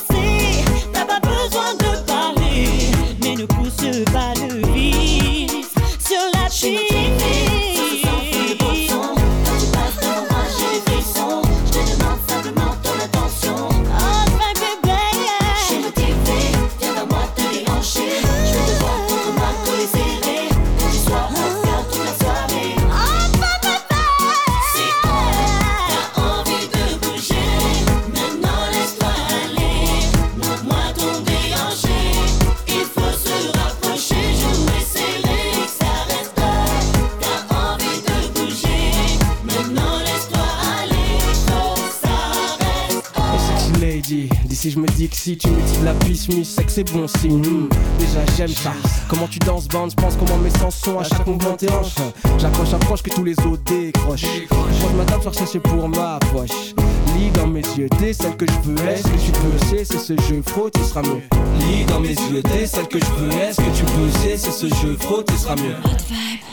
c'est 46.77 46.87
c'est 46.87 46.93
bon 46.93 47.07
signe. 47.07 47.41
Hmm, 47.41 47.69
déjà 47.97 48.19
j'aime 48.37 48.49
ça. 48.49 48.71
Comment 49.07 49.27
tu 49.27 49.39
danses, 49.39 49.67
bande, 49.67 49.95
pense 49.95 50.15
comment 50.15 50.37
mes 50.37 50.51
sens 50.51 50.75
sont 50.75 50.99
à 50.99 51.03
chaque 51.03 51.25
mouvement 51.25 51.53
tes 51.53 51.69
hanches. 51.71 51.95
J'accroche, 52.37 52.71
approche 52.73 53.01
que 53.01 53.09
tous 53.09 53.23
les 53.23 53.33
autres 53.39 53.63
décrochent. 53.63 54.21
Je 54.21 54.95
madame 54.95 55.21
faire 55.21 55.33
chercher 55.33 55.59
pour 55.59 55.89
ma 55.89 56.19
poche. 56.31 56.75
Lis 57.17 57.31
dans 57.31 57.47
mes 57.47 57.61
yeux, 57.61 57.89
t'es 57.99 58.13
celle 58.13 58.35
que 58.37 58.45
je 58.45 58.69
veux, 58.69 58.89
est-ce 58.89 59.03
que 59.03 59.17
tu 59.17 59.31
peux, 59.31 59.65
c'est, 59.69 59.85
c'est 59.85 59.97
ce 59.97 60.13
jeu, 60.29 60.43
fraude, 60.45 60.71
tu 60.73 60.83
seras 60.83 61.01
mieux. 61.01 61.21
Lis 61.61 61.85
dans 61.85 61.99
mes 61.99 62.09
yeux, 62.09 62.43
t'es 62.43 62.67
celle 62.67 62.87
que 62.87 62.99
je 62.99 63.11
veux, 63.23 63.31
est-ce 63.31 63.57
que 63.57 63.75
tu 63.75 63.83
peux, 63.83 64.09
c'est, 64.21 64.37
c'est 64.37 64.51
ce 64.51 64.67
jeu, 64.67 64.95
fraude, 64.99 65.25
tu 65.25 65.35
seras 65.35 65.55
mieux. 65.55 65.75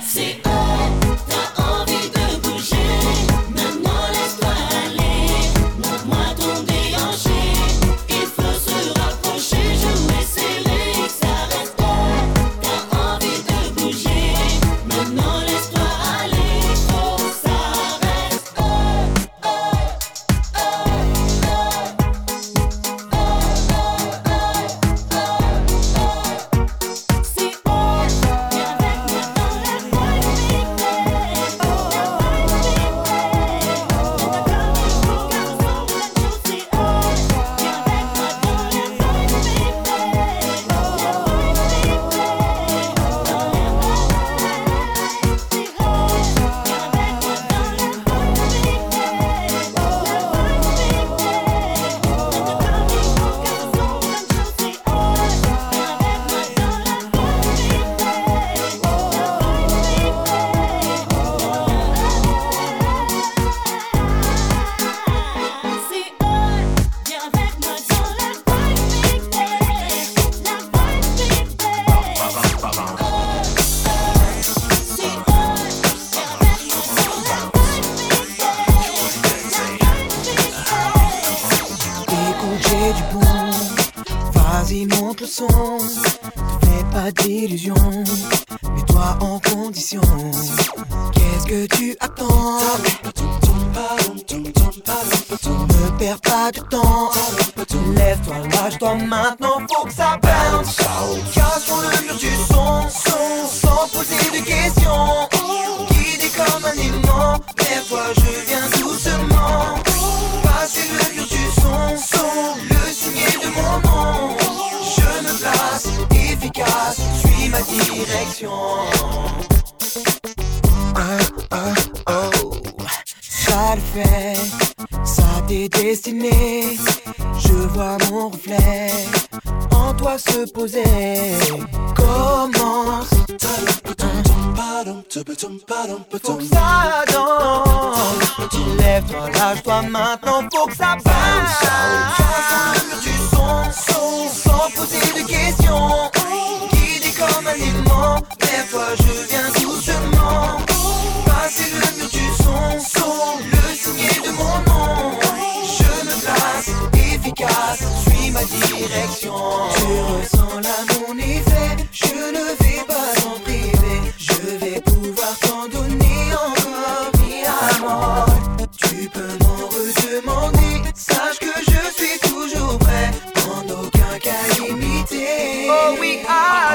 C'est 0.01 0.39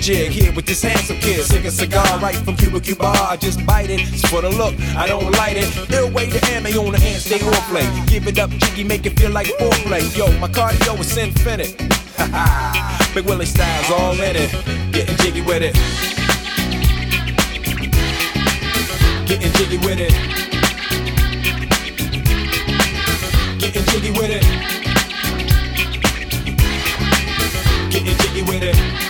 jig 0.00 0.32
here 0.32 0.52
with 0.52 0.66
this 0.66 0.82
handsome 0.82 1.18
kid. 1.18 1.44
Sick 1.44 1.64
a 1.64 1.70
cigar 1.70 2.18
right 2.18 2.36
from 2.36 2.56
Cuba 2.56 2.80
Cuba. 2.80 3.06
I 3.06 3.36
just 3.36 3.64
bite 3.66 3.90
it. 3.90 4.00
It's 4.00 4.28
for 4.28 4.40
the 4.40 4.50
look, 4.50 4.74
I 4.96 5.06
don't 5.06 5.30
light 5.32 5.56
it. 5.56 5.68
Ill 5.92 6.10
way 6.10 6.28
to 6.30 6.40
ammo 6.52 6.70
on 6.86 6.92
the 6.92 6.98
hand, 6.98 7.20
stay 7.20 7.40
on 7.40 7.52
play. 7.68 7.86
Give 8.06 8.26
it 8.26 8.38
up, 8.38 8.50
jiggy, 8.50 8.84
make 8.84 9.04
it 9.06 9.18
feel 9.18 9.30
like 9.30 9.46
foreplay. 9.58 10.04
Yo, 10.16 10.26
my 10.38 10.48
cardio 10.48 10.98
is 10.98 11.16
infinite. 11.16 11.76
Ha 12.16 13.10
Big 13.14 13.26
Willie 13.26 13.44
style's 13.44 13.90
all 13.90 14.14
in 14.14 14.36
it. 14.36 14.50
Getting 14.92 15.16
jiggy 15.18 15.42
with 15.42 15.62
it. 15.62 15.74
Getting 19.26 19.52
jiggy 19.52 19.78
with 19.78 20.00
it. 20.00 20.12
Getting 23.58 23.84
jiggy 23.84 24.10
with 24.12 24.30
it. 24.30 24.44
Getting 27.90 28.16
jiggy 28.16 28.42
with 28.42 28.62
it. 28.62 29.09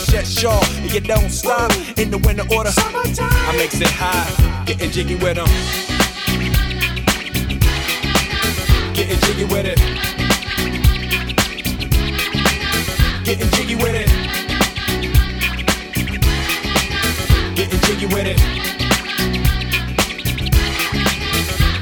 shut 0.00 0.26
shawl 0.26 0.64
and 0.64 0.92
you 0.92 1.00
don't 1.00 1.30
stop 1.30 1.72
in 1.98 2.10
the 2.10 2.18
winter 2.18 2.44
order. 2.54 2.70
Summertime. 2.70 3.28
I 3.32 3.56
makes 3.56 3.80
it 3.80 3.88
high, 3.88 4.64
getting 4.64 4.90
jiggy 4.90 5.16
with 5.16 5.36
them. 5.36 5.48
Getting 8.94 9.20
jiggy 9.20 9.44
with 9.44 9.66
it. 9.66 9.78
Getting 13.24 13.50
jiggy 13.50 13.76
with 13.76 13.94
it. 13.94 14.08
Getting 17.56 17.80
jiggy 17.80 18.06
with 18.06 18.26
it. 18.26 18.69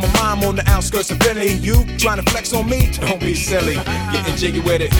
but 0.00 0.12
my 0.12 0.34
mom 0.34 0.44
on 0.44 0.56
the 0.56 0.68
outskirts 0.68 1.10
of 1.10 1.18
Philly. 1.18 1.52
You 1.52 1.84
trying 1.98 2.22
to 2.22 2.30
flex 2.30 2.52
on 2.52 2.68
me? 2.68 2.90
Don't 2.92 3.20
be 3.20 3.34
silly. 3.34 3.74
Getting 3.74 4.36
jiggy 4.36 4.60
with 4.60 4.80
it. 4.80 4.90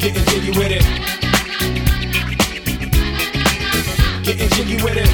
Getting 0.00 0.24
jiggy 0.24 0.50
with 0.58 0.72
it. 0.72 0.82
Getting 4.24 4.48
jiggy 4.50 4.82
with 4.82 4.96
it. 4.96 5.10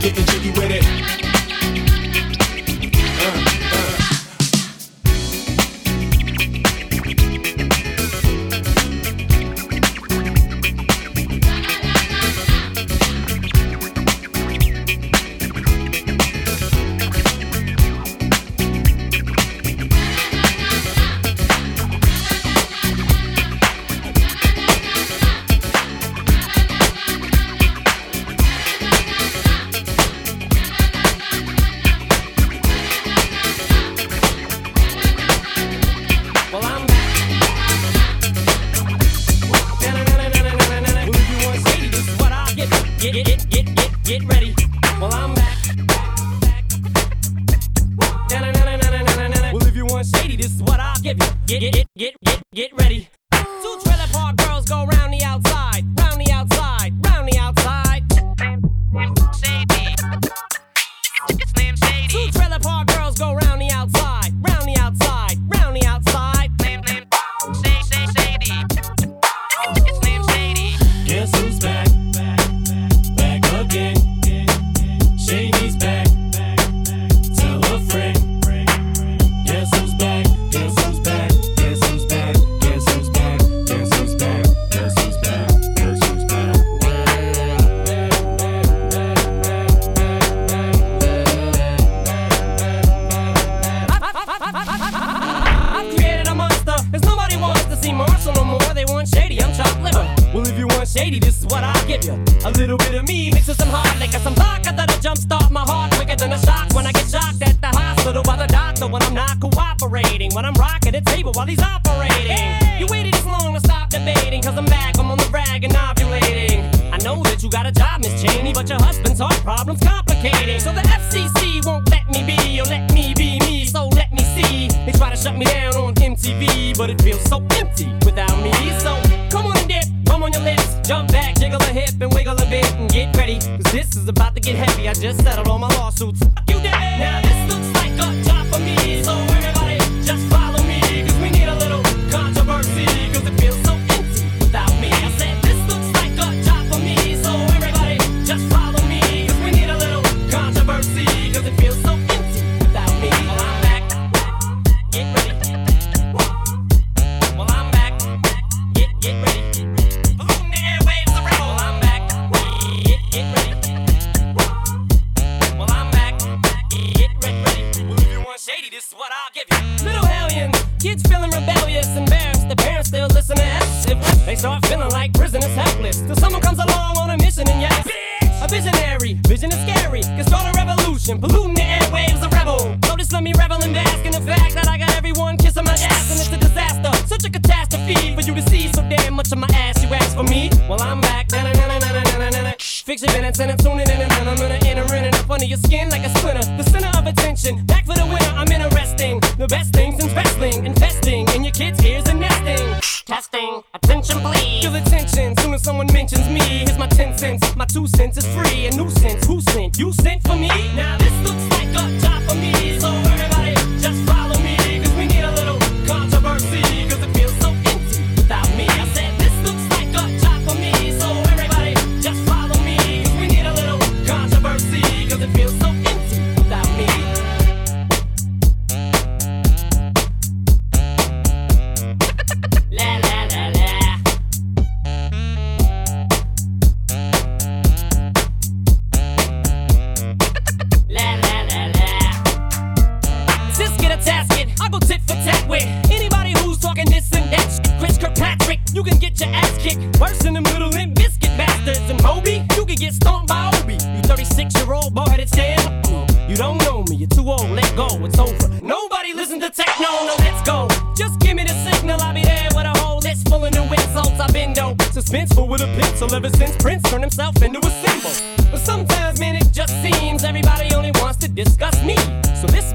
Getting 0.00 0.24
jiggy 0.26 0.50
with 0.50 0.70
it. 0.70 0.99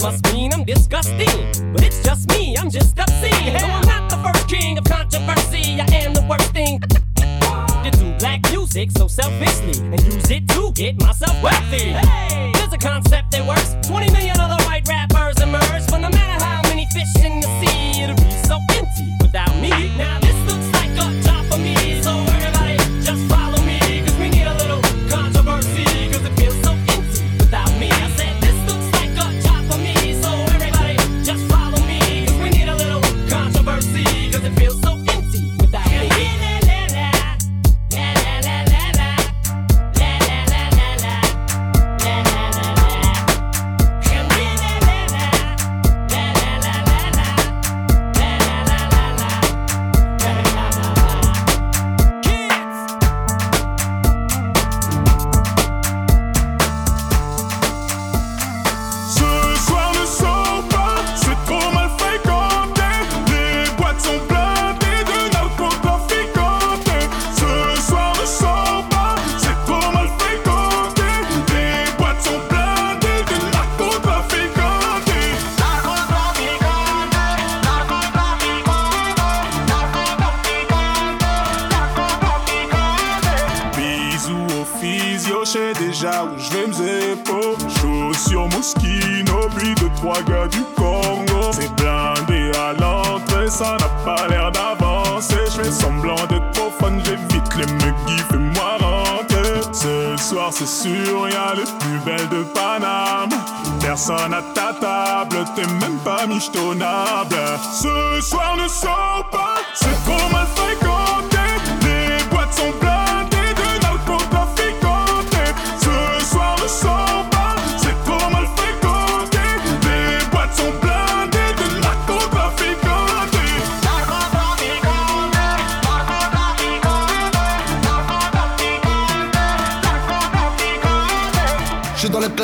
must 0.05 0.33
mean 0.33 0.53
I'm 0.53 0.63
disgusting. 0.63 1.73
But 1.73 1.83
it's 1.83 2.03
just 2.03 2.29
me, 2.29 2.55
I'm 2.57 2.69
just 2.69 2.97
obscene. 2.99 3.53
No, 3.53 3.65
I'm 3.65 3.87
not 3.87 4.07
the 4.07 4.17
first 4.17 4.47
king 4.47 4.77
of 4.77 4.83
controversy. 4.83 5.81
I 5.81 5.85
am 6.03 6.13
the 6.13 6.23
worst 6.29 6.51
thing. 6.53 6.79
to 6.79 7.91
do 7.91 8.13
black 8.19 8.39
music 8.51 8.91
so 8.91 9.07
selfishly 9.07 9.83
and 9.83 9.99
use 10.13 10.29
it 10.29 10.47
to 10.49 10.71
get 10.73 11.01
myself 11.01 11.35
wealthy. 11.41 11.89
Hey, 11.97 12.51
there's 12.53 12.73
a 12.73 12.77
concept 12.77 13.31
that 13.31 13.47
works. 13.47 13.75
20 13.87 14.11
million 14.11 14.24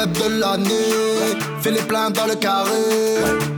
club 0.01 0.11
de 0.13 0.39
l'année. 0.39 1.37
Fais 1.61 1.71
les 1.71 1.81
plaintes 1.81 2.13
dans 2.13 2.25
le 2.25 2.35
carré. 2.35 2.69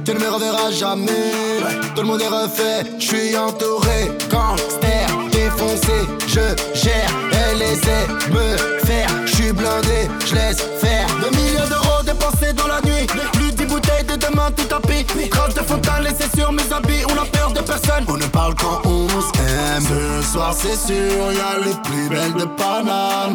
Tu 0.05 0.13
ne 0.13 0.19
me 0.19 0.29
reverras 0.29 0.71
jamais. 0.71 1.61
Tout 1.95 2.01
le 2.01 2.07
monde 2.07 2.21
est 2.21 2.27
refait. 2.27 2.83
Je 2.99 3.05
suis 3.05 3.37
entouré. 3.37 4.11
Gangster 4.29 5.07
défoncé. 5.31 5.97
Je 6.27 6.45
gère. 6.73 7.11
Elle 7.31 7.61
essaie 7.61 8.07
me 8.31 8.57
faire. 8.85 9.09
Je 9.25 9.35
suis 9.35 9.51
blindé. 9.53 10.09
Je 10.25 10.35
laisse 10.35 10.61
faire. 10.81 11.07
Deux 11.21 11.35
millions 11.37 11.67
d'euros 11.69 12.03
dépensés 12.03 12.53
dans 12.53 12.67
la 12.67 12.81
nuit. 12.81 13.07
Plus 13.33 13.51
dix 13.51 13.65
bouteilles 13.65 14.05
de 14.05 14.15
demain 14.15 14.51
tout 14.55 14.65
tapis. 14.65 15.05
Grave 15.29 15.53
de 15.53 15.61
fontaine 15.61 16.03
laissé 16.03 16.25
sur 16.35 16.51
mes 16.51 16.73
habits 16.73 16.82
même. 19.73 20.21
Ce 20.21 20.31
soir, 20.31 20.53
c'est 20.55 20.75
sûr, 20.75 21.31
y'a 21.31 21.57
les 21.63 21.75
plus 21.83 22.09
belles 22.09 22.33
de 22.33 22.45
Paname. 22.45 23.33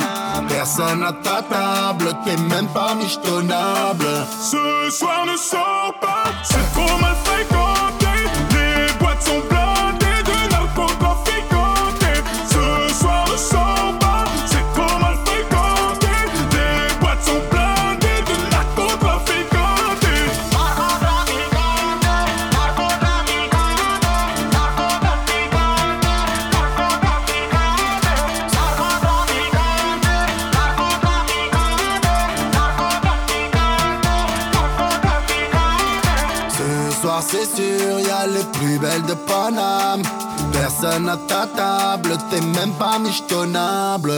Personne 0.49 1.03
à 1.03 1.13
ta 1.13 1.43
table, 1.43 2.13
t'es 2.25 2.37
même 2.37 2.69
pas 2.69 2.95
michetonnable. 2.95 4.07
Ce 4.41 4.91
soir, 4.97 5.27
ne 5.27 5.37
sors 5.37 5.95
pas, 6.01 6.25
c'est 6.43 6.73
trop 6.73 6.99
mal 6.99 7.17
fait 7.25 7.48
bonne 40.99 41.09
à 41.09 41.17
ta 41.17 41.47
table, 41.47 42.17
t'es 42.31 42.41
même 42.41 42.73
pas 42.73 42.99
michetonnable. 42.99 44.13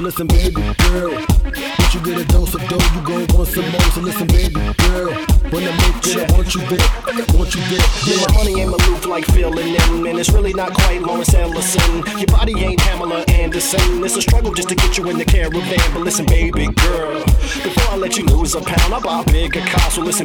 So 0.00 0.04
listen, 0.04 0.26
baby 0.28 0.62
girl. 0.88 1.12
Once 1.12 1.94
you 1.94 2.00
get 2.00 2.18
a 2.18 2.24
dose 2.24 2.54
of 2.54 2.66
dough, 2.68 2.80
you 2.94 3.02
go 3.04 3.36
want 3.36 3.48
some 3.48 3.68
more. 3.68 3.80
So 3.92 4.00
listen, 4.00 4.26
baby 4.28 4.54
girl. 4.54 5.12
When 5.52 5.68
I 5.68 5.76
make 5.76 6.00
it, 6.08 6.16
I 6.16 6.32
want 6.32 6.54
you 6.54 6.62
there, 6.72 7.36
Want 7.36 7.54
you 7.54 7.60
back. 7.68 7.84
Yeah, 8.08 8.16
my 8.24 8.32
honey 8.32 8.62
ain't 8.62 8.72
aloof 8.72 9.04
like 9.04 9.26
feeling 9.26 9.74
in. 9.74 10.06
And 10.06 10.18
it's 10.18 10.30
really 10.30 10.54
not 10.54 10.72
quite 10.72 11.02
Lawrence 11.02 11.34
Ellison. 11.34 12.02
Your 12.16 12.28
body 12.28 12.58
ain't 12.64 12.80
Pamela 12.80 13.24
Anderson. 13.28 14.02
It's 14.02 14.16
a 14.16 14.22
struggle 14.22 14.54
just 14.54 14.70
to 14.70 14.74
get 14.74 14.96
you 14.96 15.10
in 15.10 15.18
the 15.18 15.24
caravan. 15.26 15.76
But 15.92 16.00
listen, 16.00 16.24
baby 16.24 16.68
girl. 16.68 17.22
Before 17.60 17.92
I 17.92 17.96
let 17.96 18.16
you 18.16 18.24
lose 18.24 18.54
a 18.54 18.62
pound, 18.62 18.94
I 18.94 19.00
buy 19.00 19.20
a 19.20 19.24
bigger 19.30 19.60
car. 19.60 19.90
So 19.90 20.00
listen, 20.00 20.24